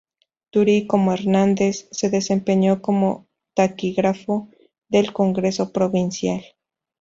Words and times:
Turi, 0.51 0.87
como 0.87 1.13
Hernández, 1.13 1.87
se 1.91 2.09
desempeñó 2.09 2.81
como 2.81 3.27
taquígrafo 3.53 4.49
del 4.89 5.13
Congreso 5.13 5.71
provincial. 5.71 6.43